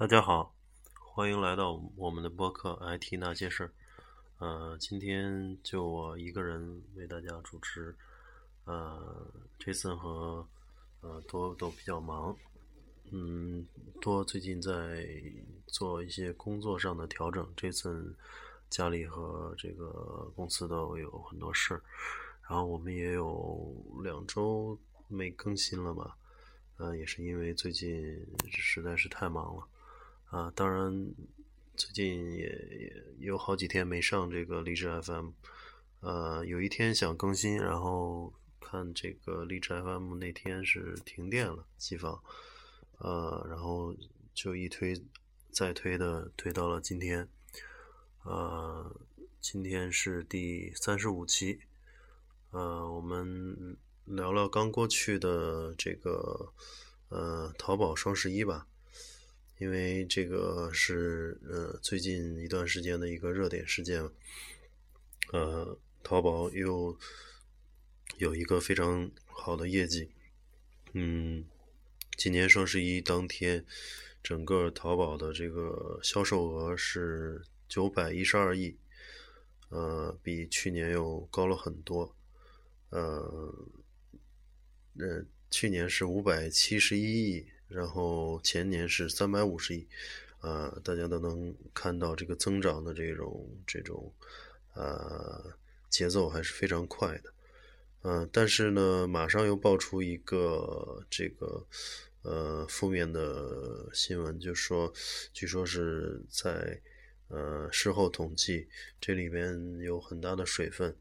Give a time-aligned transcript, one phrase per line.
[0.00, 0.54] 大家好，
[0.94, 3.66] 欢迎来到我们的播客《IT 那些事儿》。
[4.38, 7.94] 呃，今天就我一个人为大家主持。
[8.68, 9.26] 呃
[9.58, 10.46] ，Jason 和
[11.00, 12.36] 呃多都比较忙。
[13.10, 13.66] 嗯，
[14.02, 15.08] 多最近在
[15.66, 17.50] 做一些工作上的调整。
[17.56, 18.12] Jason
[18.68, 21.82] 家里和这个公司都有很多事儿，
[22.46, 23.74] 然后我们也有
[24.04, 26.18] 两周没更新了吧？
[26.76, 29.66] 呃，也是因为最近实在是太忙了。
[30.26, 31.14] 啊，当然，
[31.74, 32.44] 最近也
[33.18, 35.30] 也有好几天没上这个励志 FM，
[36.00, 38.30] 呃，有一天想更新，然后
[38.60, 42.22] 看这个荔枝 FM 那天是停电了，机房，
[42.98, 43.94] 呃，然后
[44.34, 45.00] 就一推
[45.50, 47.28] 再推的推到了今天，
[48.24, 48.94] 呃，
[49.40, 51.60] 今天是第三十五期，
[52.50, 56.52] 呃，我们聊聊刚过去的这个
[57.08, 58.66] 呃淘宝双十一吧。
[59.60, 64.08] 因为这个是呃最近一段时间的一个热点事件，
[65.32, 66.96] 呃，淘宝又
[68.16, 70.10] 有一个非常好的业绩，
[70.92, 71.44] 嗯，
[72.16, 73.64] 今年双十一当天，
[74.22, 78.76] 整个淘宝的这个销售额是九百一十二亿，
[79.68, 82.16] 呃，比去年又高了很多，
[82.90, 83.54] 呃，
[84.98, 87.46] 呃，去年是五百七十一亿。
[87.68, 89.86] 然后前年是三百五十亿，
[90.40, 94.10] 啊，大家都能看到这个增长的这种这种，
[94.72, 95.52] 呃，
[95.90, 97.30] 节奏还是非常快的，
[98.02, 101.66] 嗯，但是呢，马上又爆出一个这个
[102.22, 104.92] 呃负面的新闻，就是说
[105.32, 106.80] 据说是在
[107.28, 108.68] 呃事后统计，
[109.00, 110.96] 这里边有很大的水分。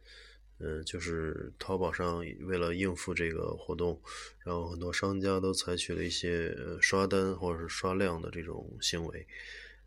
[0.60, 4.02] 嗯，就是淘宝上为了应付这个活动，
[4.44, 9.28] 然后很多商家都采取了一些刷单或者是刷量的这种行为。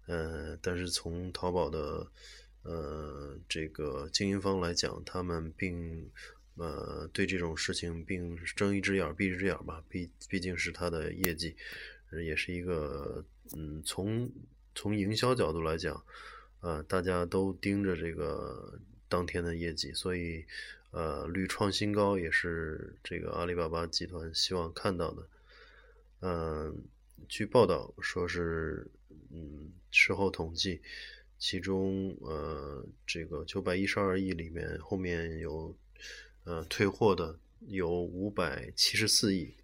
[0.07, 2.07] 呃，但是从淘宝的
[2.63, 6.09] 呃这个经营方来讲，他们并
[6.57, 11.57] 呃对这种事情并睁一只眼闭一只眼吧，毕毕竟是他的业绩，
[12.25, 13.25] 也是一个
[13.57, 14.31] 嗯从
[14.75, 16.05] 从营销角度来讲，
[16.61, 18.79] 呃大家都盯着这个。
[19.13, 20.45] 当天的业绩，所以，
[20.93, 25.27] 呃，屡创新高也是这个阿里巴巴集团希望看到的。
[26.21, 26.85] 嗯，
[27.29, 28.89] 据报道说是，
[29.33, 30.81] 嗯，事后统计，
[31.41, 35.77] 其中，呃，这个九百一十二亿里面，后面有，
[36.51, 37.39] 呃，退货的
[37.69, 39.55] 有五百七十四亿。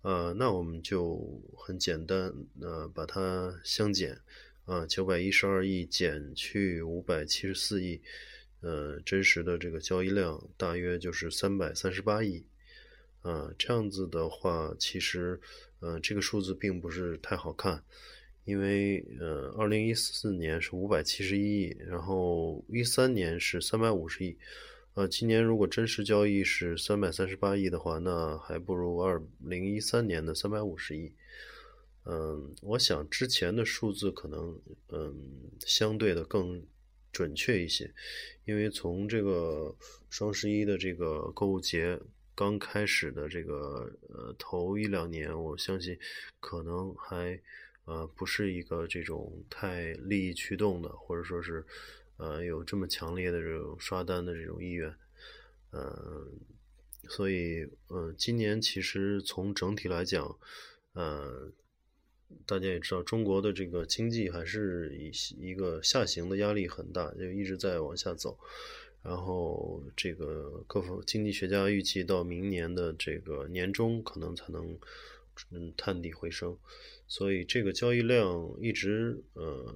[0.00, 4.18] 呃，那我们就很简单，呃，把它相减，
[4.64, 8.00] 啊，九百一十二亿减去五百七十四亿。
[8.62, 12.46] 呃，真实的这个交易量大约就是三百三十八亿，
[13.20, 15.38] 啊，这样子的话，其实，
[15.80, 17.84] 呃，这个数字并不是太好看，
[18.46, 24.38] 因为，呃，二零一四年是五百七十一亿，然后一三年是三百五十亿，
[24.94, 31.12] 呃，今年如果真实交易是三百三十八亿的话，那还不如二零一三年的三百五十亿，
[32.04, 36.64] 嗯，我想之前的数字可能，嗯，相对的更。
[37.14, 37.88] 准确一些，
[38.44, 39.72] 因为从这个
[40.10, 41.96] 双十一的这个购物节
[42.34, 45.96] 刚开始的这个呃头一两年，我相信
[46.40, 47.40] 可能还
[47.84, 51.64] 呃不是一个这种太利益驱动的，或者说是
[52.16, 54.94] 呃有这么强烈的这种刷单的这种意愿，
[55.72, 56.32] 嗯，
[57.08, 60.38] 所以嗯今年其实从整体来讲，
[60.92, 61.52] 呃。
[62.46, 65.12] 大家也知道，中国的这个经济还是一
[65.50, 68.36] 一个下行的压力很大，就一直在往下走。
[69.02, 74.76] 然后，这个各方经济学家预计到明年的这个年中，可能才能
[75.52, 76.58] 嗯探底回升。
[77.06, 79.72] 所以，这个交易量一直呃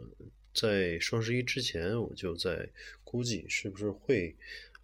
[0.59, 2.71] 在双十一之前，我就在
[3.05, 4.35] 估计是不是会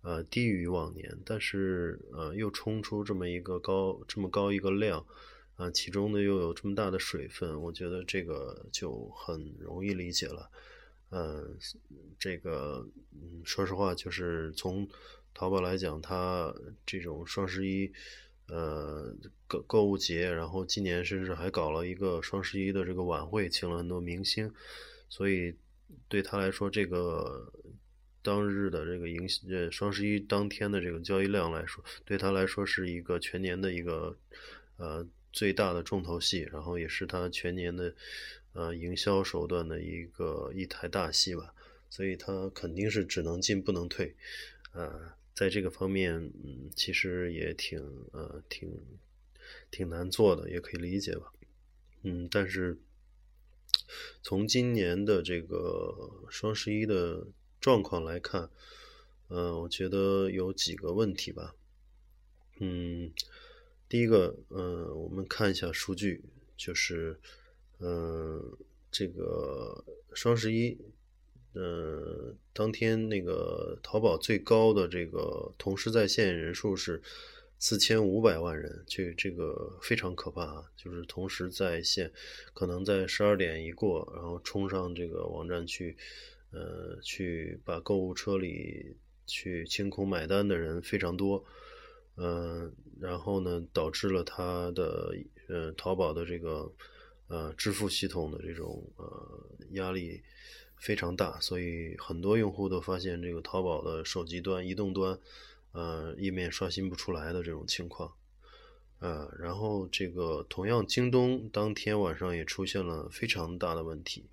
[0.03, 5.05] 呃低于往年，但是呃又冲出这么一个高这么高一个量。
[5.57, 10.51] 啊，其中呢又有这么大的水分，我觉得这个就很容易理解了。
[11.11, 11.57] 嗯，
[12.19, 14.89] 这个，嗯，说实话，就是从
[15.33, 16.53] 淘宝来讲，它
[16.85, 17.93] 这种双十一，
[18.49, 19.15] 呃，
[19.47, 24.53] 购购物节，然后今年甚至还搞了一个双十一的这个晚会，请了很多明星，
[25.09, 25.55] 所以
[26.09, 27.53] 对他来说，这个
[28.23, 34.17] 当日的这个营呃双十一当天的这个交易量来说，对他来说是一个全年的一个
[34.77, 37.95] 呃最大的重头戏，然后也是他全年的
[38.53, 41.55] 呃营销手段的一个一台大戏吧，
[41.91, 44.15] 所以他肯定是只能进不能退，
[44.73, 46.15] 呃，在这个方面，
[46.45, 47.81] 嗯，其实也挺
[48.13, 48.71] 呃挺
[49.71, 51.33] 挺难做的，也可以理解吧，
[52.03, 52.79] 嗯，但是。
[54.23, 57.27] 从今年的这个双十一的
[57.61, 58.51] 状况来看，
[59.29, 61.55] 嗯，我觉得有几个问题吧。
[62.61, 63.13] 嗯，
[63.89, 66.23] 第一个，嗯，我们看一下数据，
[66.57, 67.19] 就是，
[67.81, 68.57] 嗯，
[68.91, 70.79] 这个双十一，
[71.55, 77.03] 嗯，当天那个淘宝最高的这个同时在线人数是。
[77.59, 80.65] 四千五百万人，这这个非常可怕啊！
[80.77, 82.13] 就是同时在线，
[82.53, 85.97] 可能在十二点一过，然后冲上这个网站去，
[86.51, 91.43] 呃，去把购物车里去清空买单的人非常多，
[92.17, 92.71] 嗯，
[93.01, 95.17] 然后呢，导致了他的
[95.49, 96.71] 呃淘宝的这个
[97.29, 100.23] 呃支付系统的这种呃压力
[100.77, 105.19] 非常大，所以很多用户都发现这个淘宝的手机端、移动端。
[105.75, 108.15] 呃，页面刷新不出来的这种情况，
[109.01, 114.25] 呃，然后这个同样，京东当天晚上也出现了非常大的问题，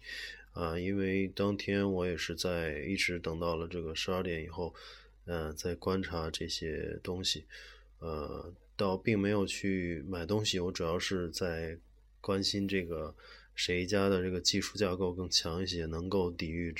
[0.54, 4.72] 啊，因为当天我也是在一直等到了这个十二点以后，
[5.26, 7.46] 嗯，在观察这些东西，
[7.98, 11.76] 呃，倒并没有去买东西，我主要是在
[12.22, 13.16] 关心这个
[13.56, 16.72] 谁家的这个技术架构更强一些，能够抵御，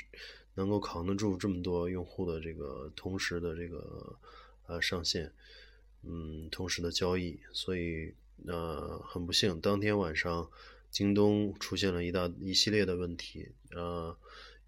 [0.54, 4.16] 能够扛得住这么多用户的这个同时的这个。
[4.72, 5.34] 呃，上线，
[6.04, 8.14] 嗯，同时的交易，所以
[8.48, 10.50] 呃，很不幸，当天晚上，
[10.90, 14.16] 京东出现了一大一系列的问题，呃，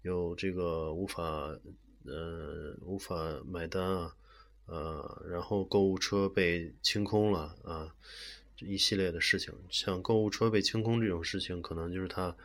[0.02, 1.58] 有这个无法，
[2.04, 4.14] 呃，无法买单啊，
[4.66, 7.94] 呃，然后购物车被清空了啊，
[8.54, 12.36] 这一系列的事情，像购物车被清空这种事情，可能就是它，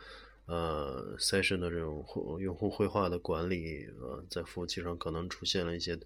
[0.46, 2.06] 呃，session 的这种
[2.40, 5.98] 用户绘画的管理，呃，在服务器上可能出现了一些。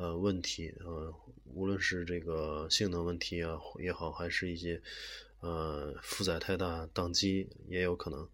[0.00, 1.14] 呃，问题呃，
[1.52, 4.80] 无论是这个性能问题啊也好，还是一些
[5.40, 8.26] 呃负载太大宕机也有可能，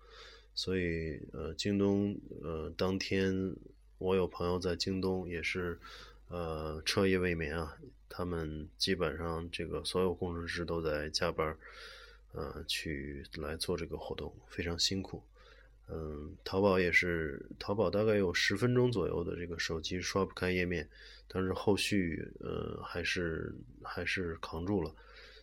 [0.54, 3.56] 所以呃，京东呃当天
[3.98, 5.76] 我有朋友在京东也是
[6.28, 7.76] 呃彻夜未眠啊，
[8.08, 11.58] 他们基本上这个所有工程师都在加班，
[12.30, 15.20] 呃去来做这个活动，非常辛苦。
[15.88, 20.88] 嗯，淘宝也是，淘宝大概有十分钟左右的这个手机刷不开页面，
[21.28, 23.54] 但是后续呃还是
[23.84, 24.92] 还是扛住了，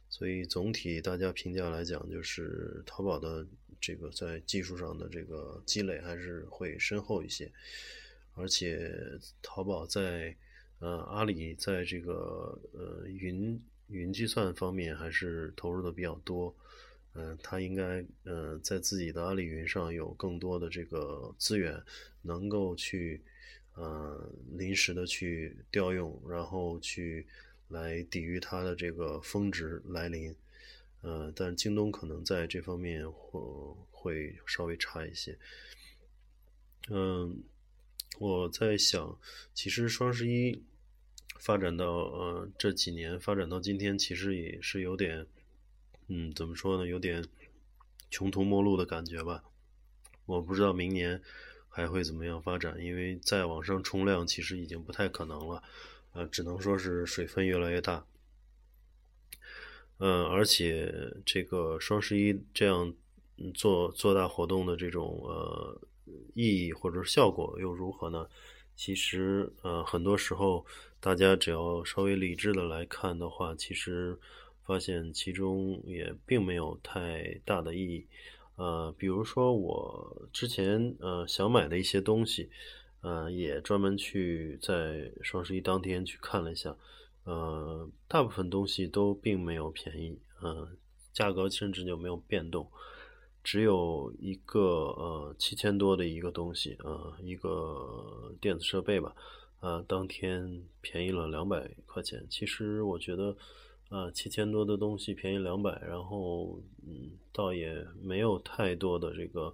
[0.09, 3.47] 所以总体大家评价来讲，就是淘宝的
[3.79, 7.49] 这个在技术上的这个积累还是会深厚一些，
[8.33, 8.91] 而且
[9.41, 10.35] 淘宝在
[10.79, 13.57] 呃阿里在这个呃云
[13.87, 16.53] 云计算方面还是投入的比较多。
[17.15, 21.79] 嗯，他应该呃在自己的阿里云上有更多的这个资源，
[22.23, 23.21] 能够去
[23.75, 27.27] 呃临时的去调用，然后去
[27.67, 30.35] 来抵御它的这个峰值来临。
[31.01, 33.39] 呃，但京东可能在这方面会
[33.91, 35.37] 会稍微差一些。
[36.89, 37.43] 嗯，
[38.17, 39.19] 我在想，
[39.53, 40.63] 其实双十一
[41.37, 45.27] 发展到呃这几年发展到今天，其实也是有点。
[46.07, 46.85] 嗯，怎么说呢？
[46.85, 47.25] 有点
[48.09, 49.43] 穷途末路的感觉吧。
[50.25, 51.21] 我不知道明年
[51.69, 55.63] 还会怎么样发展，因为再往上冲量其实已经不太可能了。
[56.11, 58.05] 呃，只能说是水分越来越大。
[59.97, 62.93] 嗯，而且这个双十一这样
[63.53, 65.81] 做做大活动的这种呃
[66.33, 68.27] 意义或者效果又如何呢？
[68.75, 70.65] 其实呃，很多时候
[70.99, 74.19] 大家只要稍微理智的来看的话，其实。
[74.65, 78.07] 发现其中也并没有太大的意义，
[78.55, 82.49] 呃，比如说我之前呃想买的一些东西，
[83.01, 86.77] 呃，也专门去在双十一当天去看了一下，
[87.25, 90.69] 呃，大部分东西都并没有便宜，呃，
[91.11, 92.65] 价格甚至就没有变动，
[93.43, 99.13] 只有一个呃七千多的一个东西，呃，一个电子设备吧，
[99.59, 103.35] 呃，当天便宜了两百块钱，其实我觉得。
[103.93, 109.53] 啊，七千多的东西便宜两百，然后嗯，倒也没有太多的这个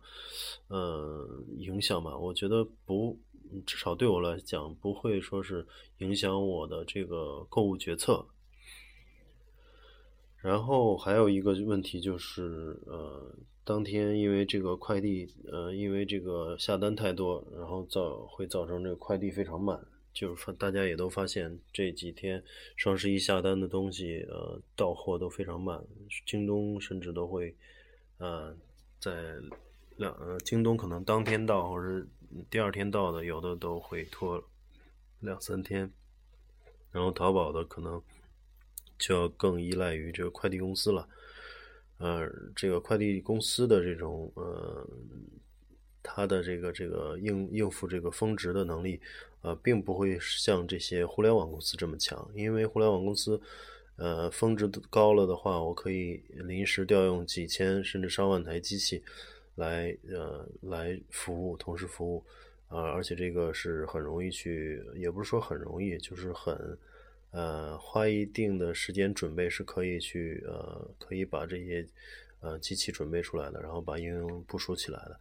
[0.70, 1.28] 呃
[1.58, 2.18] 影响吧。
[2.18, 3.20] 我觉得不，
[3.66, 5.68] 至少对我来讲不会说是
[5.98, 8.26] 影响我的这个购物决策。
[10.38, 19.86] 然后还有一个问题就是，呃，当天因为这个快递，呃，因为这个下单太多，然后造会造成这个快递非常慢。
[20.20, 22.44] 就是大家也都发现这几天
[22.76, 25.82] 双十一下单的东西，呃，到货都非常慢。
[26.26, 27.56] 京东甚至都会，
[28.18, 28.54] 呃，
[29.00, 29.14] 在
[29.96, 32.06] 两呃，京东可能当天到，或者
[32.50, 34.44] 第二天到的，有的都会拖
[35.22, 35.90] 两三天。
[36.92, 38.02] 然后淘宝的可能
[38.98, 41.08] 就要更依赖于这个快递公司了。
[41.98, 44.86] 呃，这个快递公司的这种呃，
[46.04, 49.00] 它的这个这个应应付这个峰值的能力，
[49.42, 52.30] 呃，并不会像这些互联网公司这么强。
[52.34, 53.42] 因为互联网公司，
[53.98, 59.04] 呃，峰值高了的话，我可以临时调用几千甚至上万台机器
[59.56, 62.24] 来呃来服务，同时服务。
[62.70, 66.78] 啊，而且这个是很容易去，也不是说很容易，就是很，
[67.32, 71.84] 呃，花一定的时间准备是可以去，呃，可以把这些，
[72.42, 75.20] 呃，机器准备出来的，然后把应用部署起来的。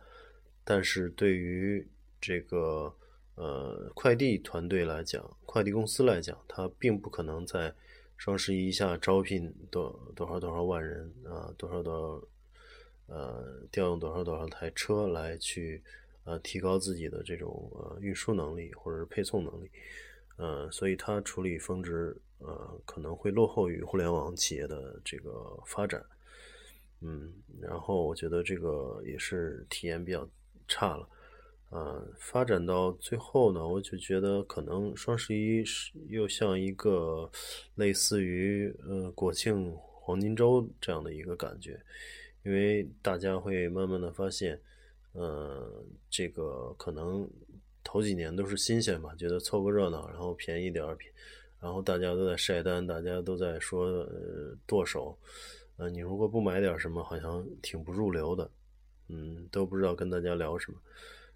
[0.62, 1.88] 但是对于
[2.20, 2.94] 这个，
[3.38, 7.72] 呃，快递团队来讲，快递公司来讲，它并不可能在
[8.16, 11.94] 双十一下招聘多多少多少万人啊，多少多
[13.08, 15.82] 少，呃，调用多少多少台车来去。
[16.24, 19.70] 呃，提高自己的这种呃运输能力或者是配送能力，
[20.36, 26.04] 呃，所以它处理峰值呃可能会落后于互联网企业的这个发展，
[27.00, 30.28] 嗯，然后我觉得这个也是体验比较
[30.66, 31.08] 差了，
[31.70, 37.30] 呃，发展到最后呢，我就觉得可能双十一是又像一个
[37.74, 41.80] 类似于呃国庆黄金周这样的一个感觉，
[42.42, 44.60] 因为大家会慢慢的发现。
[45.12, 47.28] 呃，这个可能
[47.82, 50.96] 头几年都是新鲜嘛，觉得凑个热闹，然后便宜点儿，
[51.58, 54.06] 然后大家都在晒单，大家都在说
[54.64, 55.18] 剁手，
[55.76, 58.48] 呃，你如果不买点什么，好像挺不入流的，
[59.08, 60.78] 嗯，都不知道跟大家聊什么。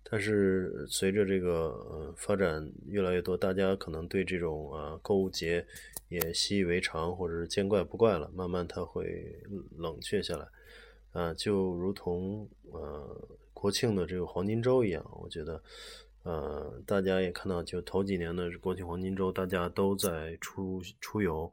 [0.04, 1.50] 但是随着这个
[1.90, 5.66] 呃发展越来越多，大家可能对这种啊购物节
[6.08, 9.40] 也习以为常，或者是见怪不怪了，慢慢它会
[9.76, 10.46] 冷却下来，
[11.12, 13.28] 啊，就如同呃。
[13.54, 15.62] 国庆的这个黄金周一样，我觉得，
[16.24, 21.48] 呃，大家也看到，就头几年的国庆黄金周，大家都在出出游，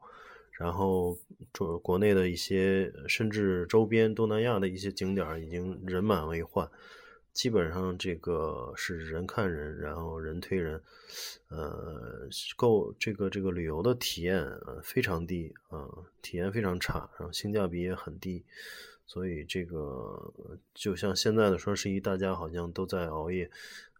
[0.50, 1.16] 然后
[1.56, 6.68] 国国内的一些甚至周边东南亚的一些景点已经人满为患，
[7.32, 10.82] 基本上这个是人看人，然后人推人，
[11.48, 15.88] 呃，购这个这个旅游的体验呃非常低啊，
[16.22, 18.44] 体验非常差，然后性价比也很低。
[19.06, 20.32] 所以这个
[20.72, 23.50] 就像现在的双十一，大家好像都在熬夜。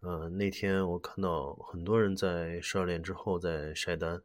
[0.02, 4.22] 呃，那天我看到很多人在十二点之后在晒单，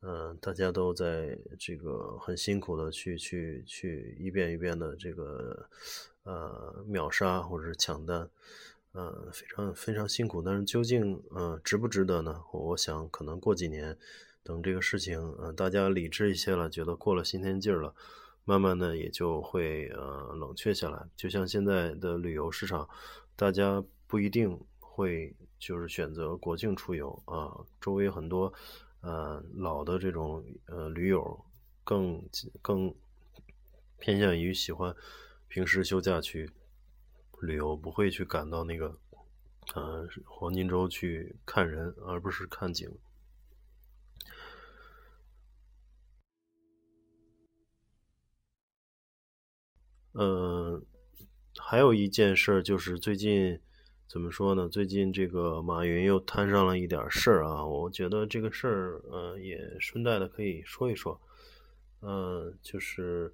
[0.00, 5.68] 呃，大家都在这个很辛苦的去去去一遍一遍的这个
[6.24, 8.28] 呃秒杀或者是抢单，
[8.92, 10.42] 呃，非常非常辛苦。
[10.42, 12.42] 但是究竟呃值不值得呢？
[12.52, 13.96] 我想可能过几年，
[14.42, 17.94] 等这个事情呃大家理智一些了，觉得过了新鲜劲儿了。
[18.44, 22.88] 慢慢的也就会呃冷却下来，就像现在的旅游市场，
[23.36, 28.52] 大家不一定会就是选择国庆出游啊，周围很多
[29.00, 31.44] 呃老的这种呃驴友
[31.84, 32.20] 更
[32.60, 32.92] 更
[34.00, 34.92] 偏向于喜欢
[35.52, 36.50] 平时休假去
[37.42, 38.98] 旅游，不会去赶到那个
[39.74, 42.90] 呃黄金周去看人，而不是看景。
[50.14, 50.82] 嗯，
[51.58, 53.60] 还有一件事就是最近
[54.08, 54.70] 怎么说呢？
[54.70, 61.20] 最近这个马云又摊上了一点事儿啊，我觉得这个事儿，呃，也顺带的可以说一说。
[62.00, 63.32] 嗯，就是，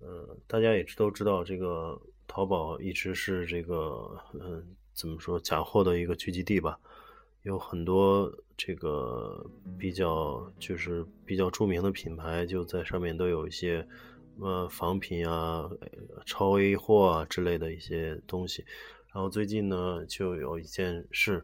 [0.00, 6.78] 呃，大家也都知道，这个淘宝一直是这个，嗯，怎么说，假货的一个聚集地吧？
[7.42, 9.44] 有很多这个
[9.78, 13.86] 比较就是比较著名的品牌就在上面都有一些。
[14.38, 15.66] 呃，仿品啊，
[16.26, 18.62] 超 A 货啊之类的一些东西。
[19.10, 21.42] 然后最近呢，就有一件事，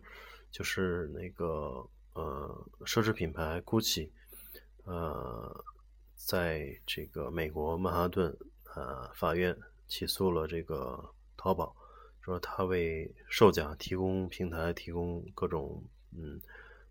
[0.50, 4.11] 就是那个呃，奢侈品牌 GUCCI，
[4.85, 5.64] 呃，
[6.25, 8.37] 在这个美国曼哈顿
[8.75, 9.57] 呃法院
[9.88, 11.75] 起诉了这个淘宝，
[12.21, 15.83] 说他为售假提供平台提供各种
[16.17, 16.41] 嗯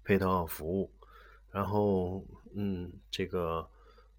[0.04, 0.92] 配套服务。
[1.50, 3.68] 然后嗯，这个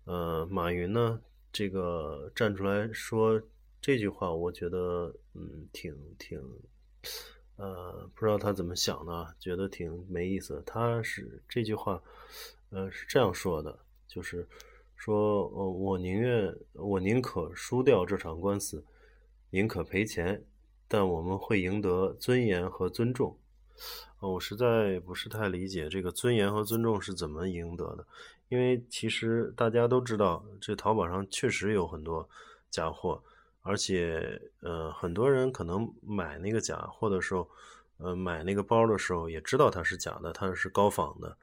[0.04, 1.20] 呃，马云呢？
[1.52, 3.40] 这个站出来说
[3.80, 6.40] 这句话，我觉得嗯，挺挺，
[7.56, 10.62] 呃，不知道他怎么想的，觉得挺没意思。
[10.64, 12.02] 他是这句话，
[12.70, 14.48] 呃，是这样说的，就是
[15.04, 18.84] 说，呃，我宁愿我宁可输掉这场官司，
[19.50, 20.44] 宁可赔钱，
[20.86, 23.36] 但我们会赢得尊严和尊重。
[24.20, 28.06] 我实在不是太理解这个尊严和尊重是怎么赢得的，
[28.48, 32.28] 因为其实大家都知道，这淘宝上确实有很多
[32.70, 33.20] 假货，
[33.62, 37.50] 而且呃，很多人可能买那个假货的时候，
[37.96, 41.36] 呃，买那个包的时候也知道它是假的，它是高仿的，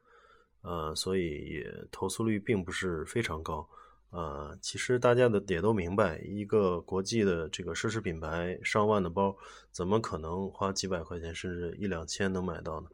[0.62, 3.68] 呃，所以也投诉率并不是非常高。
[4.12, 9.36] 呃，其实大家的也都明白，一个国际的这个奢侈品牌，上万的包，
[9.72, 12.88] 怎么可能花几百块钱甚至一两千能买到呢？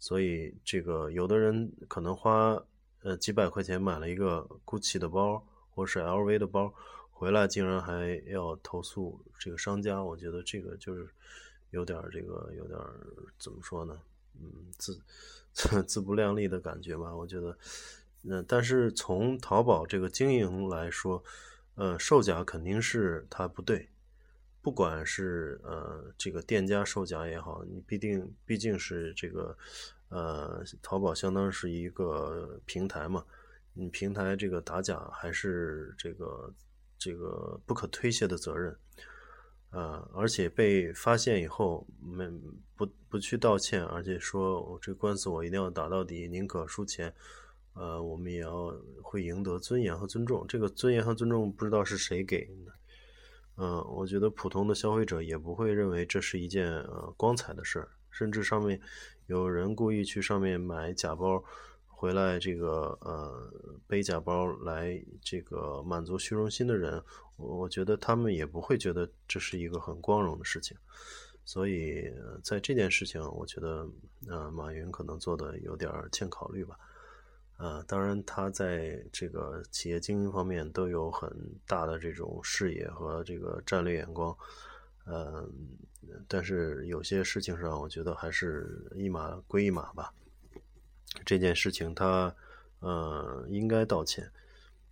[0.00, 2.60] 所以，这个有的人可能花
[3.02, 6.72] 呃几百块钱买了一个 GUCCI 的包，或是 LV 的包，
[7.10, 11.08] 回来竟然还要投诉这个商家，我觉得这个就是
[11.70, 12.78] 有点这个有点
[13.38, 13.96] 怎么说呢？
[14.40, 15.00] 嗯，自
[15.86, 17.56] 自不量力的感觉吧，我觉得。
[18.22, 21.22] 那但是从淘宝这个经营来说，
[21.76, 23.88] 呃，售假肯定是它不对，
[24.60, 29.56] 不管是呃这个店家售假也好，你必定毕竟是这个
[30.08, 33.24] 呃淘宝相当是一个平台嘛，
[33.72, 36.52] 你平台这个打假还是这个
[36.98, 38.76] 这个不可推卸的责任，
[39.70, 42.26] 呃，而且被发现以后没
[42.74, 47.14] 不不去道歉，而且说我这官司我一定要打到底，宁可输钱。
[47.74, 50.44] 呃，我们也要会赢得尊严和尊重。
[50.48, 52.72] 这个尊严和尊重不知道是谁给的。
[53.56, 57.88] 嗯，我觉得普通的消费者也不会认为这是一件呃光彩的事儿。
[58.10, 58.80] 甚至上面
[59.26, 61.44] 有人故意去上面买假包
[62.00, 63.52] 回来，这个呃
[63.88, 67.02] 背假包来这个满足虚荣心的人，
[67.36, 70.76] 我觉得他们也不会觉得这是一个很光荣的事情。
[71.44, 72.08] 所以
[72.40, 73.84] 在这件事情，我觉得
[74.28, 76.78] 呃马云可能做的有点欠考虑吧。
[77.56, 81.28] 呃，当然，他在这个企业经营方面都有很
[81.66, 84.32] 大的这种视野和这个战略眼光，
[85.04, 85.52] 嗯，
[86.28, 90.14] 但是有些事情上，我觉得还是一码归一码吧。
[91.24, 92.34] 这件事情他，
[92.80, 94.30] 呃，应该道歉，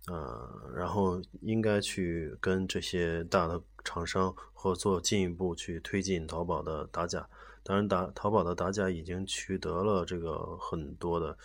[0.07, 7.29] 呃，然后应该去跟这些大的厂商合作，进一步去推进淘宝的打假。
[7.63, 11.37] 当然，打淘宝的打假已经取得了这个很多的。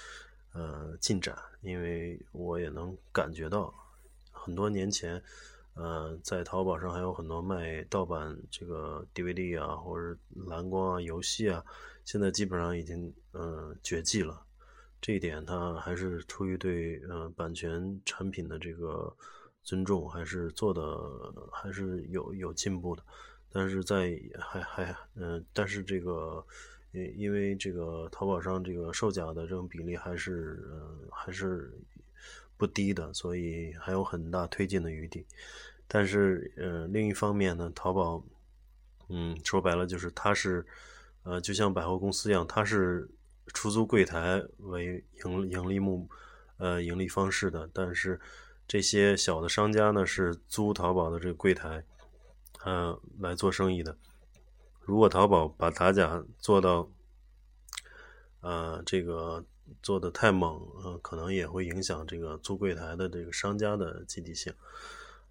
[0.55, 3.73] 呃，进展，因为我也能感觉到，
[4.31, 5.23] 很多年前，
[5.73, 10.15] 呃，在淘宝上还有很多卖盗版这个 DVD 啊，或者
[10.47, 11.65] 蓝光啊、游戏啊，
[12.05, 14.45] 现在基本上已经呃绝迹了。
[15.03, 19.15] 这一点，它还是出于对呃版权产品的这个
[19.63, 20.83] 尊重，还是做的
[21.53, 23.03] 还是有有进步的。
[23.51, 26.43] 但是在还还嗯，但是这个。
[26.95, 31.73] 因因为这个淘宝上这个售假的这种比例还是呃还是
[32.59, 35.25] 不低的，所以还有很大推进的余地。
[35.89, 38.23] 但是呃另一方面呢，淘宝
[39.09, 40.67] 嗯说白了就是它是
[41.23, 43.09] 呃就像百货公司一样，它是
[43.49, 46.09] 出租柜台为盈盈利目
[46.59, 48.21] 呃盈利方式的，但是
[48.67, 51.85] 这些小的商家呢是租淘宝的这个柜台
[52.65, 53.97] 呃来做生意的。
[54.81, 56.91] 如果淘宝把打假做到，
[58.41, 59.45] 呃，这个
[59.81, 64.53] 做的太猛，呃，可能也会影响这个租柜台的这个商家的积极性，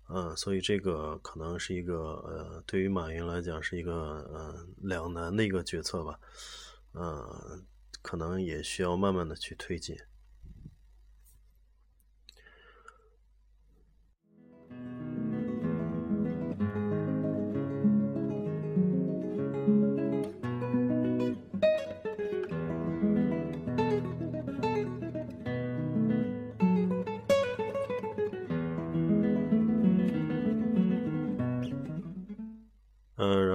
[0.08, 1.96] 呃，所以这个可能是一个
[2.26, 3.94] 呃，对于马云来讲是一个
[4.32, 6.18] 呃两难的一个决策吧，
[6.94, 7.62] 呃，
[8.02, 9.98] 可能也需要慢慢的去推进。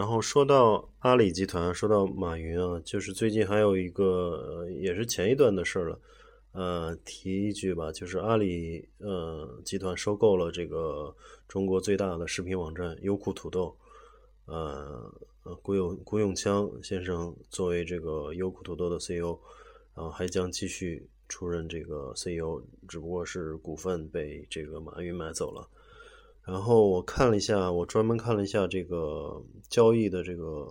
[0.07, 6.01] 然后说到阿里集团，说到马云啊，就是最近还有一个，也是前一段的事了，
[6.53, 11.13] 呃，提一句吧，就是阿里呃集团收购了这个
[11.49, 13.77] 中国最大的视频网站优酷土豆，
[14.45, 15.13] 呃，
[15.61, 19.37] 古永古永锵先生作为这个优酷土豆的 CEO，
[19.93, 25.69] 然后还将继续出任这个 CEO，只不过是股份被这个马云买走了。
[26.47, 30.67] 然后我看了一下，我专门看了一下这个交易的这个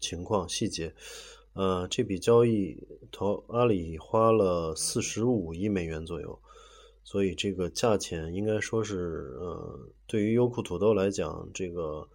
[0.00, 0.94] 情况细节。
[1.52, 2.82] 呃，这笔交易，
[3.12, 6.38] 淘阿里花了四十五亿美元左右，
[7.04, 12.08] 所以这个价钱应该说是，呃，对于优酷土豆来讲，这个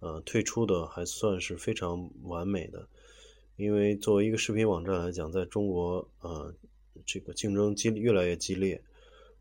[0.00, 2.88] 呃退出的还算是非常完美的。
[3.56, 6.54] 因为作为一个视频网站来讲，在中国，呃，
[7.04, 8.80] 这个竞争激越来越激烈。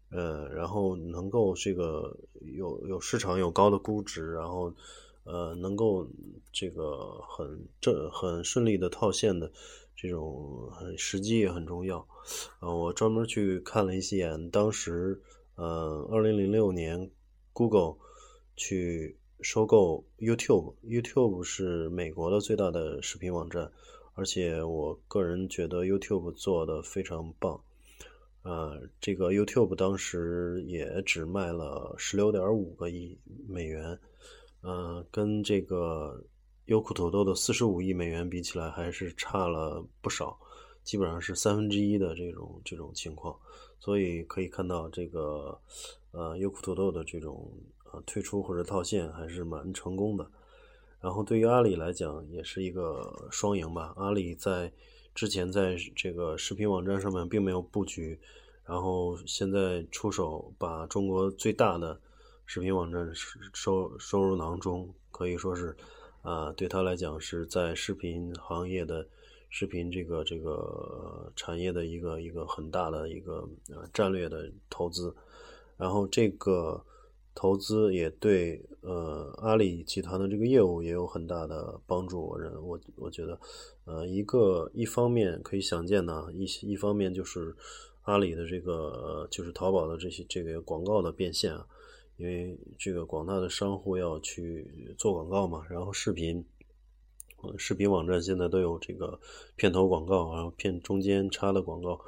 [0.09, 4.73] 呃，然后能够这个有有市场有高的估值，然后
[5.23, 6.07] 呃能够
[6.51, 9.51] 这个很正很顺利的套现的
[9.95, 12.07] 这种时机也很重要。
[12.61, 15.21] 呃，我专门去看了一些眼，当时
[15.55, 17.09] 呃，二零零六年
[17.51, 17.97] ，Google
[18.55, 23.71] 去收购 YouTube，YouTube 是美国的最大的视频网站，
[24.13, 27.61] 而且我个人觉得 YouTube 做的非常棒。
[28.43, 33.99] 呃，这个 YouTube 当时也只卖了十六点五个亿美元，
[34.61, 36.23] 呃，跟这个
[36.65, 40.39] 优酷土豆的四十五亿美元比起来，还是差了不少，
[40.83, 43.37] 基本上是三分之一的这种这种情况。
[43.79, 45.59] 所以可以看到，这个
[46.11, 47.51] 呃优酷土豆的这种
[47.91, 50.25] 呃退出或者套现还是蛮成功的。
[50.99, 53.93] 然后对于阿里来讲，也是一个双赢吧。
[53.97, 54.71] 阿里在
[55.17, 58.19] 之前在这个视频网站上面并没有布局，
[58.63, 61.99] 然后现在出手把中国最大的
[62.45, 63.11] 视频网站
[63.51, 65.75] 收收入囊中，可以说是，
[66.21, 69.07] 啊，对他来讲是在视频行业的
[69.49, 75.15] 视频这个这个产业的一个一个很大的一个呃战略的投资，
[75.77, 76.85] 然后这个。
[77.39, 82.19] 投资也对，呃，阿里集团的这个业务也有很大的帮助。
[82.19, 83.39] 我认我我觉得，
[83.85, 87.55] 呃，一个一方面可以想见呢，一一方面就是
[88.05, 91.67] 阿里的这个就是淘宝的这些这个广告的变现啊，
[92.15, 96.43] 因为这个广大的商户要去做广告嘛，然后视频，
[97.55, 99.19] 视频网站现在都有这个
[99.55, 102.01] 片头广告，然后片中间插的广告，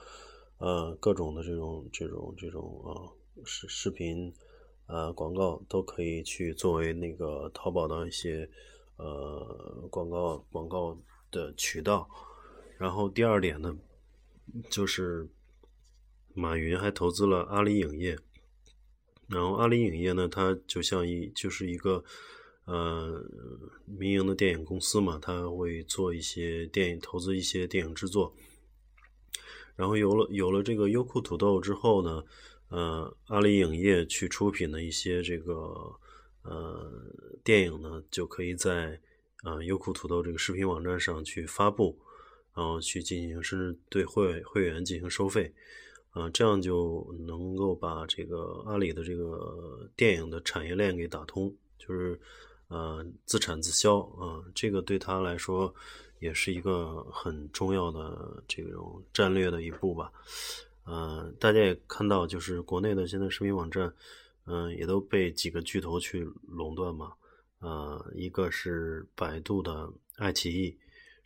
[0.57, 3.13] 呃，各种的这种这种这种啊
[3.45, 4.33] 视视频。
[4.91, 8.49] 呃，广告都可以去作为那个淘宝的一些
[8.95, 10.99] 呃广告广告
[11.29, 12.09] 的渠道。
[12.79, 13.77] 然后第二点呢，
[14.67, 15.29] 就是
[16.33, 18.17] 马云还投资了阿里影业。
[19.27, 22.03] 然后阿里影业呢，它就像一就是一个
[22.65, 23.23] 呃
[23.85, 28.33] 民营的电影公司嘛，它会做一些电影投资一些电影制作。
[29.75, 32.23] 然后有了有了这个优酷土豆之后呢。
[32.69, 35.53] 呃，阿里影业去出品的一些这个
[36.43, 36.91] 呃
[37.43, 38.99] 电影呢，就可以在
[39.43, 41.97] 呃优酷土豆这个视频网站上去发布，
[42.53, 45.51] 然后去进行，甚至对会会员进行收费，
[46.11, 52.19] 啊，这样就能够把这个阿里的这个电影的产业链给打通，就是
[52.67, 55.73] 呃自产自销啊，这个对他来说
[56.19, 60.11] 也是一个很重要的这种战略的一步吧。
[60.89, 63.93] 呃，大家也看到，就是国内的现在视频网站，
[64.45, 67.13] 嗯，也都被几个巨头去垄断嘛。
[67.59, 70.75] 呃，一个是百度的爱奇艺，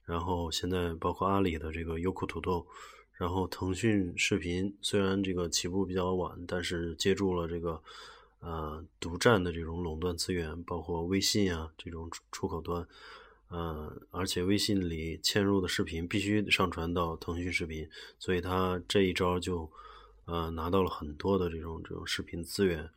[0.03, 2.67] 然后现在包括阿里的这个优酷土豆，
[3.13, 7.81] 然后腾讯视频虽然这个起步比较晚，但是接住了这个
[8.41, 12.85] 呃独占的这种垄断资源，包括微信啊这种出口端。
[13.53, 17.87] 呃，而且微信里嵌入的视频必须上传到腾讯视频，
[18.17, 19.71] 所以他这一招就
[20.25, 22.89] 呃拿到了很多的这种这种视频资源。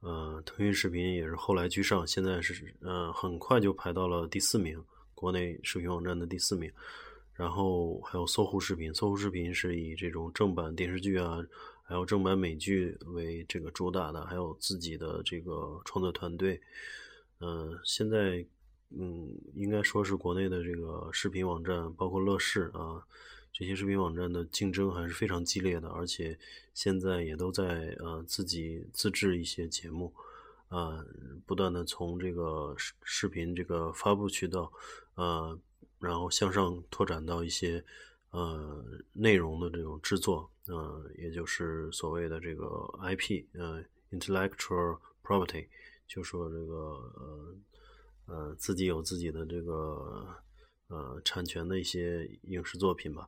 [0.00, 4.82] 呃，腾讯视频也是后来居上，现在是呃很快就排到了第四名，
[5.14, 6.68] 国内视频网站的第四名。
[7.34, 11.38] 然后还有搜狐视频，搜狐视频是以这种正版电视剧啊，
[11.84, 16.60] 还有正版美剧为这个主打的，还有自己的这个创作团队。
[17.38, 18.44] 嗯，现在。
[18.90, 23.06] 嗯，应该说是国内的这个视频网站，包括乐视啊，
[23.52, 26.38] 这些视频网站的竞争还是非常激烈的，而且
[26.72, 30.14] 现在也都在呃自己自制一些节目，
[30.68, 31.04] 啊，
[31.44, 34.72] 不断的从这个视视频这个发布渠道，
[35.16, 35.58] 呃，
[36.00, 37.84] 然后向上拓展到一些
[38.30, 42.66] 呃内容的这种制作，呃，也就是所谓的这个
[43.02, 45.66] IP，呃，intellectual property，
[46.06, 47.54] 就说这个呃。
[48.28, 50.28] 呃，自己有自己的这个
[50.88, 53.26] 呃产权的一些影视作品吧，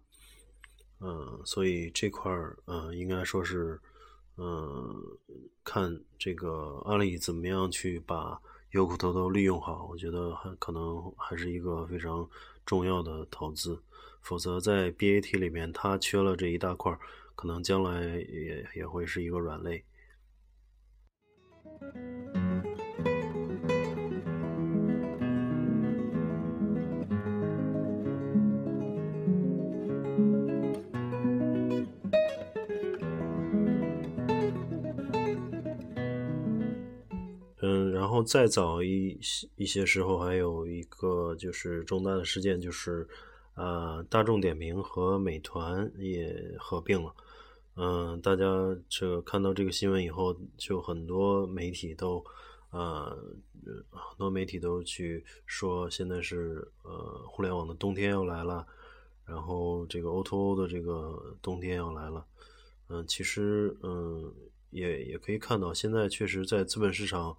[1.00, 3.80] 嗯，所以这块儿呃应该说是
[4.36, 4.94] 嗯
[5.64, 8.40] 看这个阿里怎么样去把
[8.72, 12.28] 优酷土豆利用好，我觉得还可能还是一个非常
[12.66, 13.82] 重要的投资，
[14.20, 16.96] 否则在 BAT 里面它缺了这一大块，
[17.34, 19.82] 可能将来也也会是一个软肋。
[38.10, 39.16] 然后再早一
[39.54, 43.06] 一些时候，还有一个就是重大的事件，就是
[43.54, 47.14] 呃，大众点评和美团也合并了。
[47.76, 48.44] 嗯，大家
[48.88, 52.24] 这看到这个新闻以后，就很多媒体都，
[52.70, 53.16] 呃，
[53.90, 58.66] 很多媒体都去说，现在是呃，互联网的冬天要来了，
[59.24, 62.26] 然后这个 O2O 的这个冬天要来了。
[62.88, 64.34] 嗯，其实嗯，
[64.70, 67.36] 也也可以看到，现在确实在资本市场，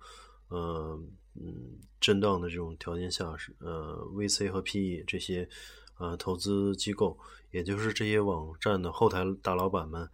[0.51, 5.49] 嗯嗯，震荡的这种条件下，是呃，VC 和 PE 这些
[5.97, 7.17] 呃投资机构。
[7.51, 10.09] 也就是这些网站的后台大老板们，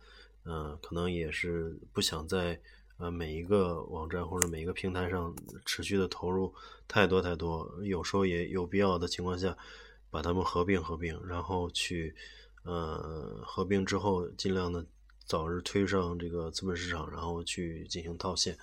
[0.45, 2.60] 嗯，可能也是不想在
[2.97, 6.52] 呃每一个网站或者每一个平台上持续的投入
[6.88, 9.56] 太多太多，有时候也有必要的情况下，
[10.10, 12.15] 把它们合并合并，然后去
[12.63, 14.84] 呃合并之后尽量的
[15.23, 18.58] 早日推上这个资本市场，然后去进行套现，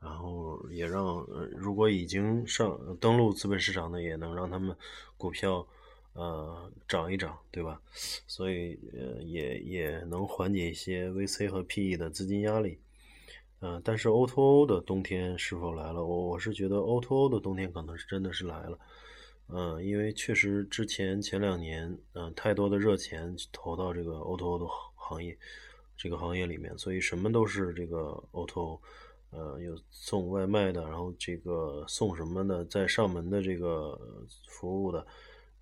[0.00, 1.24] 然后也让
[1.56, 4.76] 如果已经上登陆资本市场的，也能让他们
[5.16, 5.66] 股票。
[6.12, 7.80] 呃，涨一涨，对吧？
[8.26, 8.76] 所以，
[9.24, 12.80] 也也能缓解一些 VC 和 PE 的资金压力。
[13.60, 16.04] 呃，但是 O2O 的冬天是否来了？
[16.04, 18.76] 我我是觉得 O2O 的冬天可能是真的是来了。
[19.46, 25.38] 嗯，因为确实之前前两年，嗯，太多的热钱投到这个 O2O 的行业，
[25.96, 28.80] 这个行业里面，所以什么都是这个 O2O。
[29.30, 34.00] 呃，有送外卖的，然后这个送什么的，在上门的这个
[34.46, 35.06] 服务的。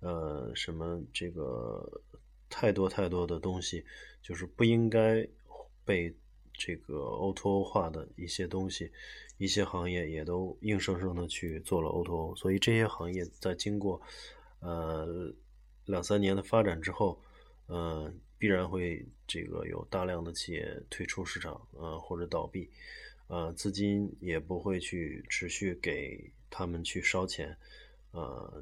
[0.01, 2.01] 呃，什么这个
[2.49, 3.83] 太多太多的东西，
[4.21, 5.27] 就是不应该
[5.83, 6.15] 被
[6.53, 8.89] 这个 O2O O 化的一些东西，
[9.37, 14.01] 一些行业也都硬生生的去做了 O2O，所以这些行业在经过
[14.61, 15.29] 呃
[15.83, 17.21] 两三年的发展之后，
[17.67, 22.69] 呃，必然会这个有大量的企业退出市场，呃，或者倒闭，
[23.29, 27.55] 呃，资金也不会去持续给他们去烧钱，
[28.11, 28.61] 呃。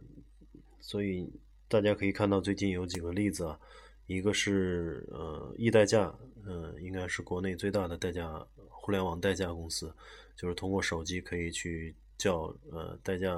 [0.79, 1.29] 所以
[1.67, 3.59] 大家可以看到，最近有几个例子啊，
[4.05, 9.93] 一个是呃易代驾，嗯，应该是国内最大的代驾互联网代驾公司，
[10.33, 13.33] 就是通过手机可以去叫呃代驾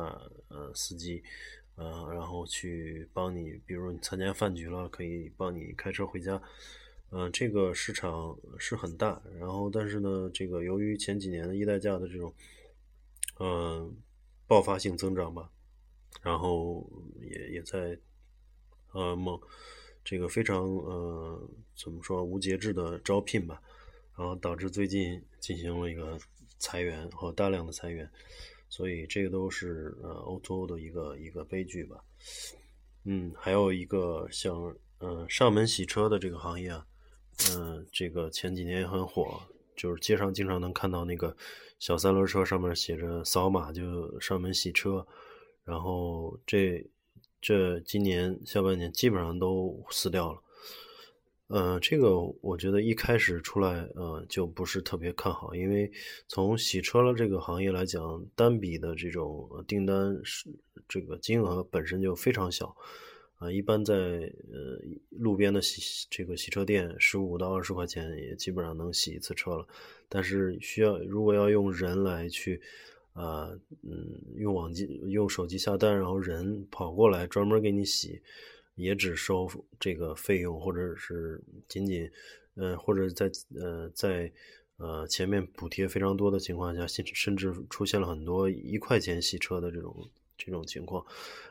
[0.49, 1.23] 呃司机，
[1.73, 6.39] 呃，然后去帮你，比如你参加饭局了，可以帮你开车回家，
[7.12, 12.34] 嗯，这个市场是很大，然后但是呢，这个由于前几年的一代价的这种
[13.39, 13.95] 嗯
[14.48, 15.50] 爆发性增长吧。
[16.24, 16.86] 然后
[17.22, 17.98] 也也在，
[18.93, 19.39] 呃，某
[20.04, 23.62] 这个非常呃怎么说无节制的招聘吧，
[24.17, 26.17] 然后导致最近进行了一个
[26.58, 28.10] 裁员和大量的裁员，
[28.67, 32.04] 所以这个都是呃 O2O 的一个一个悲剧吧。
[33.04, 36.86] 嗯，还有一个像嗯上门洗车的这个行业啊，
[37.52, 39.41] 嗯，这个前几年也很火，
[39.75, 41.36] 就是街上经常能看到那个
[41.80, 45.06] 小三轮车上面写着扫码就上门洗车。
[45.63, 46.84] 然后这
[47.39, 50.41] 这今年下半年基本上都死掉了，
[51.47, 55.91] 呃，这个我觉得一开始出来，呃，就不是特别看好，因为
[56.28, 60.49] 从洗车了这个行业来讲，单笔的这种订单是
[60.88, 62.75] 这个金额本身就非常小，
[63.39, 69.67] 啊，一般在呃路边的洗这个洗车店，十五到二十块钱也基本上能洗一次车了，
[70.08, 72.62] 但是需要如果要用人来去。
[73.13, 73.49] 啊，
[73.82, 78.21] 嗯，用网机、用手机下单，然后人跑过来专门给你洗，
[78.75, 82.10] 也只收这个费用，或者是仅仅，
[82.56, 84.32] 呃，或者在呃在
[84.78, 91.06] 呃前面补贴非常多的情况下，甚甚至出现了很多一块钱洗车的这种这种情况。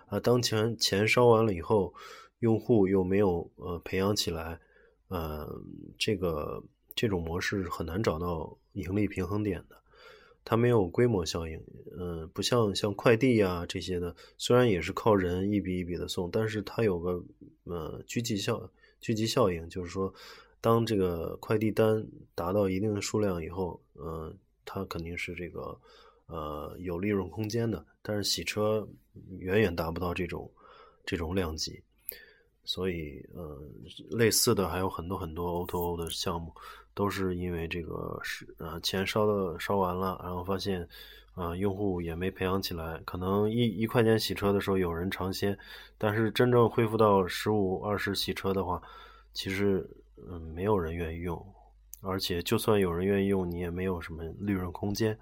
[0.06, 1.94] 啊，当钱钱烧完了以后，
[2.40, 4.58] 用户又没有呃培养起来，
[5.06, 5.46] 呃，
[5.96, 6.64] 这个
[6.96, 9.76] 这种模式很难找到盈利平衡点的。
[10.44, 11.62] 它没有规模效应，
[11.98, 17.22] 嗯，不像像快递呀这些的，虽然也是靠人一笔一笔的送，但是它有个
[17.64, 20.14] 呃聚集效聚集效应，就是说，
[20.62, 25.78] 当这个快递单达到一定的数量以后，嗯，它肯定是这个
[26.28, 28.88] 呃有利润空间的，但是洗车
[29.38, 30.50] 远远达不到这种
[31.04, 31.78] 这种量级，
[32.64, 33.60] 所以呃
[34.08, 36.50] 类似的还有很多很多 O2O 的项目。
[36.94, 40.88] 都是因为这个是呃钱烧的烧完了，然后发现，
[41.36, 45.56] 呃用户也没培养起来，可能一一块钱洗车的时候有人尝鲜，
[45.96, 48.82] 但是真正恢复到十五二十洗车的话，
[49.32, 49.88] 其实
[50.28, 51.40] 嗯没有人愿意用，
[52.00, 55.16] 而且就算有人愿意用，你也没有什么利润空间，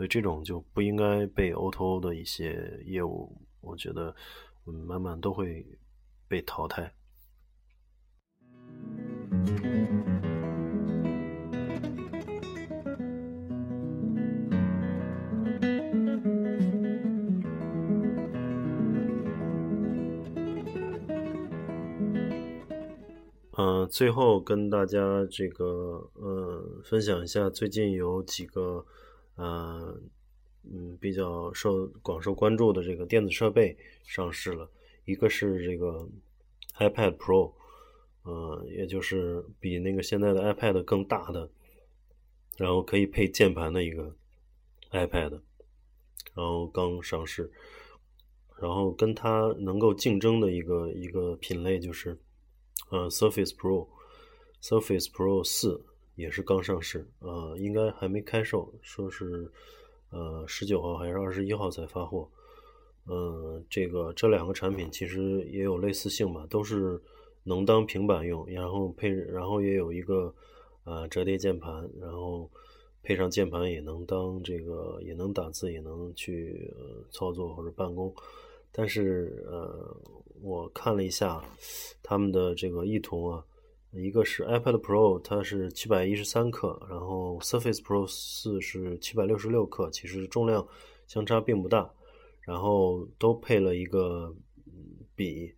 [0.00, 4.16] 所以这种就不应该被 O2O 的一些业务，我觉得
[4.64, 5.62] 嗯慢慢都会
[6.26, 6.90] 被淘汰。
[23.58, 24.98] 嗯，最后跟大家
[25.30, 28.82] 这个呃分享一下，最近有几个
[29.34, 29.79] 呃
[31.10, 34.70] 比较受广受关注的这个电子设备上市了，
[35.06, 36.08] 一个是这个
[36.78, 37.52] iPad Pro，
[38.22, 41.50] 呃，也就是比那个现在的 iPad 更大的，
[42.56, 44.14] 然后可以配键盘的一个
[44.92, 45.40] iPad，
[46.32, 47.50] 然后刚上市，
[48.60, 52.16] 然后跟它能够竞争的一个一个品类就是。
[52.90, 59.50] 呃，Surface Pro，Surface Pro 四也是刚上市，呃，应该还没开售，说是
[60.10, 62.28] 呃十九号还是二十一号才发货。
[63.06, 67.00] 嗯，这个这两个产品其实也有类似性吧，都是
[67.42, 70.34] 能当平板用，然后配，然后也有一个
[70.84, 72.50] 呃折叠键盘，然后
[73.02, 76.72] 配上键盘也能当这个，也能打字，也能去
[77.10, 78.14] 操作或者办公。
[78.70, 79.96] 但是呃。
[80.42, 81.44] 我看了一下
[82.02, 83.44] 他们的这个意图啊，
[83.92, 90.66] 一个是 iPad Pro，它是七百一十三克，然后 Surface Pro 四是七百六十六克，其实重量
[91.08, 91.92] 相差并不大，
[92.42, 94.32] 然后都配了一个
[95.16, 95.52] 笔，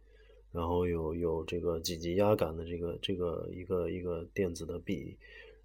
[0.51, 5.17] 然后有有这个几级压感的这个这个一个一个电子的笔，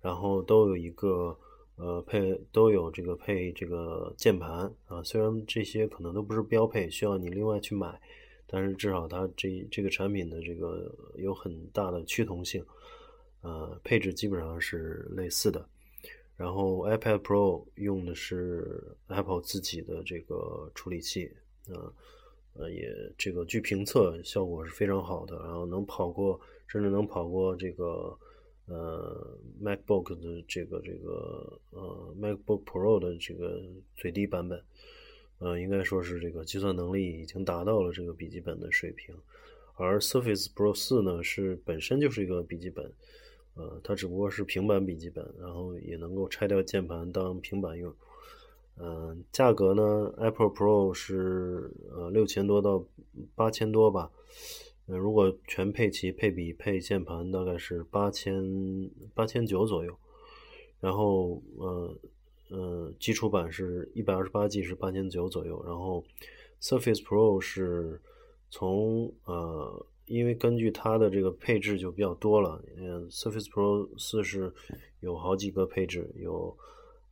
[0.02, 1.38] 然后都有一个
[1.78, 8.00] 呃配都有这个配这个键盘啊，虽然这些可能都不是标配，需要你另外去买。
[8.50, 12.66] 但是至少它这这个产品的这个有很大的趋同性，
[13.42, 15.68] 呃，配置基本上是类似的。
[16.38, 21.30] 然后 iPad Pro 用的是 Apple 自己的这个处理器，
[21.68, 21.94] 呃，
[22.54, 28.18] 呃，也这个据评测效果是非常好的，然后能跑过，甚至能跑过这个
[28.68, 33.62] 呃 MacBook 的这个这个呃 MacBook Pro 的这个
[33.96, 34.64] 最低版本。
[35.40, 39.16] 呃，应该说是这个计算能力已经达到了这个笔记本的水平，
[39.76, 42.92] 而 Surface Pro 四呢是本身就是一个笔记本，
[43.54, 47.94] 呃，它只不过是平板笔记本，然后也能够拆掉键盘当平板用。
[48.78, 52.84] 嗯，价格呢，Apple Pro 是呃六千多到
[53.36, 54.12] 八千多吧，
[54.88, 59.96] 呃，如果全配齐配笔配键盘，大概是八千八千九左右，
[60.80, 61.96] 然后呃。
[62.50, 66.04] 嗯，基础版是一百二十八 G 是八千九左右，然后
[66.62, 68.02] Surface Pro 是
[68.50, 74.54] 从呃，因为根据它的这个配置就比较多了，嗯，Surface Pro 四是
[75.02, 76.58] 有好几个配置，有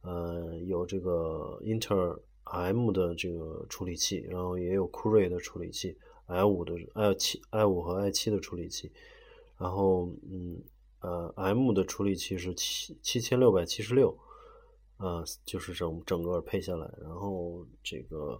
[0.04, 8.90] 呃有这个英特尔 M 的这个处理器，然后也有酷睿的处理器，i 五的 i 七 i 五和 i 七的处理器，
[9.58, 10.64] 然后嗯
[11.02, 14.18] 呃 M 的处理器是七七千六百七十六。
[14.98, 18.40] 啊，就是整整个配下来，然后这个，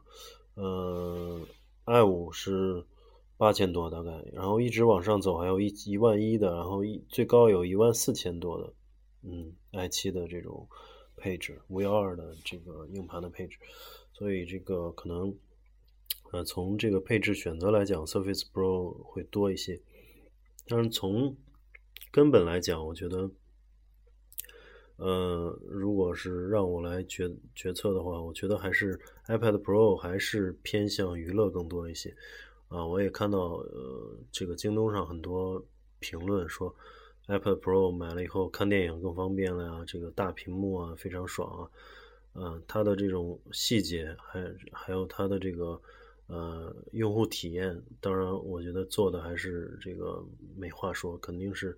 [0.54, 1.42] 呃
[1.84, 2.86] ，i 五是
[3.36, 8.74] 八千多大概，然后一直往上走，还有一一万一的，然后一最高有一万四千多的，
[9.24, 10.66] 嗯，i 七的这种
[11.18, 13.58] 配置，V 二的这个硬盘的配置，
[14.14, 15.36] 所以这个可能，
[16.32, 19.82] 呃，从这个配置选择来讲，Surface Pro 会多一些，
[20.68, 21.36] 但是从
[22.14, 23.30] 根本来讲，我觉得。
[24.98, 32.16] 呃，如果是让我来决决策的话，我觉得还是 iPad Pro 还是偏向娱乐更多一些。
[32.70, 35.62] 啊，我也看到呃，这个京东上很多
[36.00, 36.74] 评论说
[37.28, 41.70] iPad Pro 买了以后看电影更方便了呀，这个大屏幕啊非常爽啊。
[42.34, 45.82] 嗯，它的这种细节还还有它的这个
[46.28, 50.24] 呃用户体验，当然我觉得做的还是这个
[50.56, 51.78] 没话说，肯定是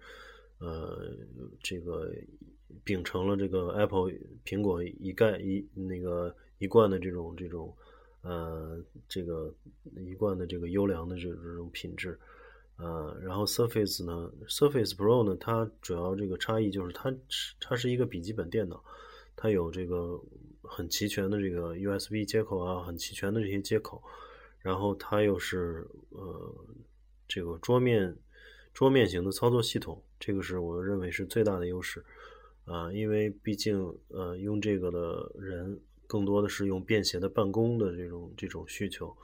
[0.59, 1.11] 呃
[1.63, 2.13] 这个。
[2.83, 4.11] 秉承了这个 Apple
[4.45, 7.75] 苹果一概一那个一贯的这种这种
[8.21, 9.53] 呃这个
[9.95, 12.17] 一贯的这个优良的这这种品质，
[12.77, 17.13] 呃，然后 Surface 呢，Surface Pro 呢，它主要这个差异就是它
[17.59, 18.83] 它是一个笔记本电脑，
[19.35, 20.19] 它有这个
[20.61, 24.01] 很齐全的这个 USB 接口啊，很齐全的这些接口，
[24.59, 26.55] 然后它又是呃
[27.27, 28.15] 这个桌面
[28.73, 32.03] 桌面型的操作系统，这个是我认为是最大的优势。
[32.67, 39.15] 啊，因为毕竟，呃，用这个的人更多的是用便携的办公的这种这种需求，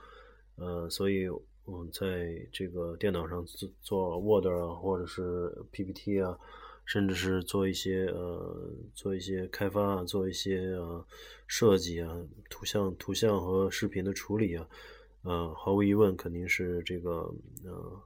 [0.56, 1.28] 呃，所以，
[1.66, 6.38] 嗯，在这个电脑上做做 Word 啊，或者是 PPT 啊，
[6.86, 11.06] 甚至是做一些呃，做一些开发啊，做一些呃
[11.46, 14.66] 设计啊，图像、图像和视频的处理啊，
[15.22, 17.30] 呃，毫无疑问肯定是这个，
[17.64, 18.02] 呃。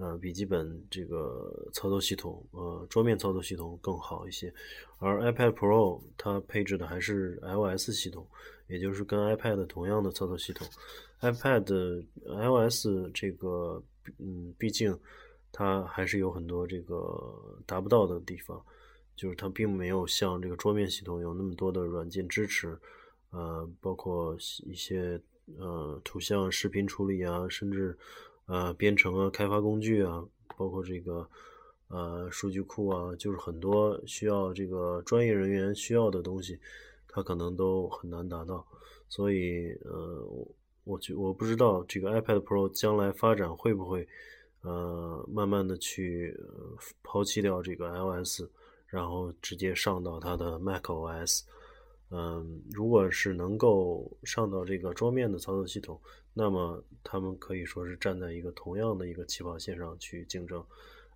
[0.00, 4.50] 呃，笔记本这个操作系统，呃，桌面操作系统更好一些，
[4.96, 8.26] 而 iPad Pro 它配置的还是 iOS 系统，
[8.66, 10.66] 也就是跟 iPad 同样的操作系统。
[11.20, 13.82] iPad iOS 这个，
[14.18, 14.98] 嗯，毕竟
[15.52, 18.58] 它还是有很多这个达不到的地方，
[19.14, 22.74] 就是它并没有像这个桌面系统有那么多的软件支持，
[23.32, 24.34] 呃，包括
[24.64, 25.20] 一些
[25.58, 27.94] 呃图像、视频处理啊，甚至
[28.46, 30.24] 呃编程啊、开发工具啊，
[30.56, 31.28] 包括这个
[31.88, 36.58] 呃数据库啊，就是很多需要这个专业人员需要的东西，
[37.08, 38.66] 它可能都很难达到。
[39.08, 40.26] 所以，呃，
[40.84, 44.06] 我觉我不知道这个 iPad Pro 将来发展会不会。
[44.62, 46.38] 呃，慢慢的去
[47.02, 48.42] 抛弃掉这个 iOS，
[48.88, 51.44] 然后直接上到它的 macOS。
[52.10, 56.00] 嗯，如果是能够上到这个桌面的操作系统，
[56.34, 60.64] 那么他们可以说是站在一个同样的一个起跑线上去竞争。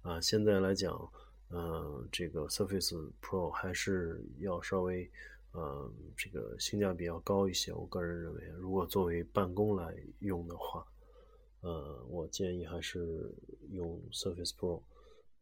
[0.03, 0.93] 啊，现在来讲，
[1.49, 5.11] 呃，这个 Surface Pro 还是要稍微，
[5.53, 7.73] 呃，这个性价比要高一些。
[7.73, 10.87] 我个人认为，如果作为办公来用的话。
[11.67, 13.35] 呃，我建议还是
[13.71, 14.83] 用 Surface Pro。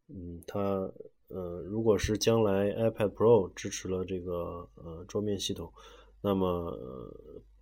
[0.07, 0.89] 嗯，它
[1.33, 5.73] 呃，如果是将来 iPad Pro 支持了这个呃桌面系统，
[6.21, 6.71] 那么、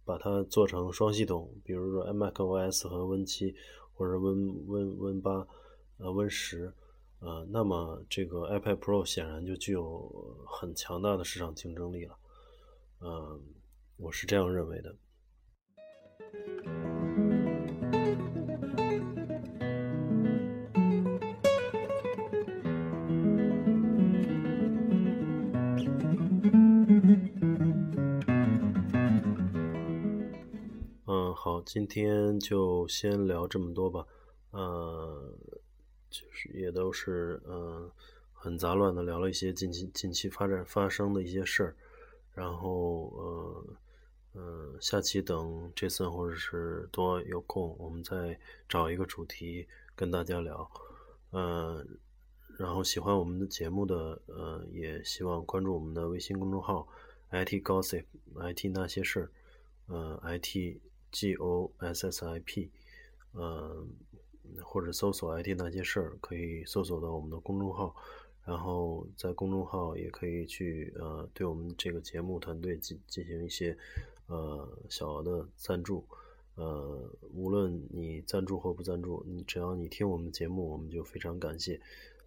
[0.03, 3.55] 把它做成双系统，比如说 macOS 和 Win 七
[3.93, 5.47] 或者 Win Win Win 八
[5.97, 6.73] 呃 Win 十
[7.19, 10.11] 呃，那么这个 iPad Pro 显然就具有
[10.45, 12.17] 很强大的市场竞争力了。
[12.99, 13.41] 嗯，
[13.97, 14.95] 我是这样认为的。
[31.65, 34.05] 今天就先聊这么多吧。
[34.51, 35.33] 呃，
[36.09, 37.89] 就是也都是嗯
[38.33, 41.75] 很杂乱的聊了一些近期近期发展发生的一些事儿。
[42.33, 43.65] 然后呃
[44.33, 50.69] 嗯，下期等这次或者是多有空，我们再找一个主题跟大家聊。
[51.31, 51.99] 嗯，
[52.57, 56.87] 然后喜欢我们的节目的呃，也希望关注我们的微信公众号
[57.31, 58.05] IT Gossip
[58.35, 59.31] IT 那些事儿。
[59.87, 60.79] 呃，IT。
[61.11, 62.69] G O S S I P，
[63.33, 63.87] 嗯，
[64.63, 67.95] 或者搜索 IT 那些事儿，可以搜索到我们的公众号，
[68.45, 73.77] 然后在公众号也可以去呃，对我们这个节目团队进进行一些
[74.27, 76.05] 呃小额的赞助，
[76.55, 81.79] 呃，无论你赞助或不赞助，你只要你听我们节目，我们就非常感谢，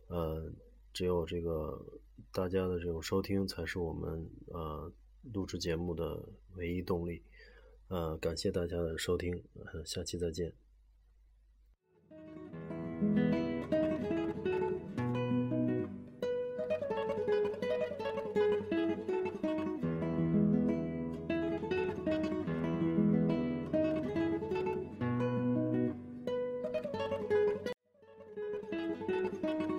[0.09, 0.51] 呃，
[0.93, 1.85] 只有这个
[2.33, 4.93] 大家的这种收听，才是我们呃
[5.33, 6.23] 录制节目的
[6.57, 7.23] 唯一动力。
[7.89, 9.43] 啊，感谢大家的收听，
[9.85, 10.53] 下期再见。